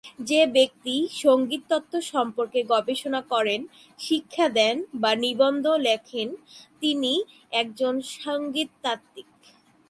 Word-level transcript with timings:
যে 0.29 0.41
ব্যক্তি 0.47 0.95
সংগীত 1.23 1.61
তত্ত্ব 1.69 1.93
সম্পর্কে 2.13 2.59
গবেষণা 2.63 3.21
করেন, 3.31 3.61
শিক্ষা 3.99 4.47
দেন 4.49 4.75
বা 4.93 5.11
নিবন্ধ 5.15 5.65
লেখেন 5.87 6.27
তিনি 6.81 7.13
একজন 7.51 7.93
সংগীত 8.17 8.69
তাত্ত্বিক। 8.81 9.29